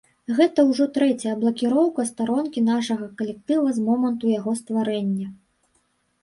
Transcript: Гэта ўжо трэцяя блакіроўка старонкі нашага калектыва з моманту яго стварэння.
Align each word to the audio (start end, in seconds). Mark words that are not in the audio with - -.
Гэта 0.37 0.59
ўжо 0.69 0.85
трэцяя 0.95 1.33
блакіроўка 1.43 2.05
старонкі 2.11 2.63
нашага 2.71 3.05
калектыва 3.19 3.69
з 3.77 3.85
моманту 3.91 4.33
яго 4.39 4.55
стварэння. 4.63 5.27